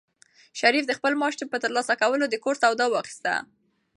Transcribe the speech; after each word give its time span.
شریف 0.59 0.83
د 0.87 0.91
خپل 0.97 1.13
معاش 1.19 1.35
په 1.51 1.57
ترلاسه 1.63 1.93
کولو 2.01 2.25
سره 2.27 2.31
د 2.31 2.35
کور 2.43 2.55
سودا 2.63 2.85
واخیسته. 2.89 3.33